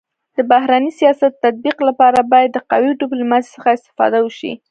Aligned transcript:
د 0.35 0.37
بهرني 0.51 0.91
سیاست 0.99 1.31
د 1.35 1.41
تطبيق 1.45 1.77
لپاره 1.87 2.19
باید 2.31 2.49
د 2.53 2.57
قوي 2.71 2.91
ډيپلوماسی 3.01 3.49
څخه 3.55 3.69
استفاده 3.77 4.19
وسي. 4.23 4.51